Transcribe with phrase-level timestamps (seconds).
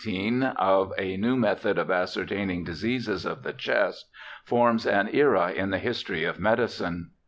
[0.03, 4.09] The pub lication in 1819 of a new method of ascertaining diseases of the chest
[4.43, 7.11] forms an era in the history of medicine.